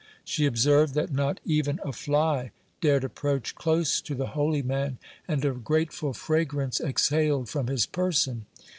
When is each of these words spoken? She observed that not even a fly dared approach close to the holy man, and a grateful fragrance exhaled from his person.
She 0.25 0.47
observed 0.47 0.95
that 0.95 1.13
not 1.13 1.39
even 1.45 1.79
a 1.83 1.93
fly 1.93 2.49
dared 2.81 3.03
approach 3.03 3.53
close 3.53 4.01
to 4.01 4.15
the 4.15 4.25
holy 4.33 4.63
man, 4.63 4.97
and 5.27 5.45
a 5.45 5.51
grateful 5.51 6.11
fragrance 6.13 6.79
exhaled 6.81 7.49
from 7.49 7.67
his 7.67 7.85
person. 7.85 8.47